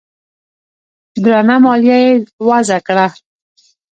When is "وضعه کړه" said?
2.47-3.07